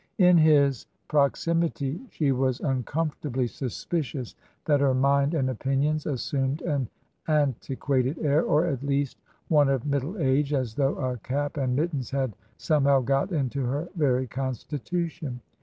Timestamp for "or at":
8.43-8.81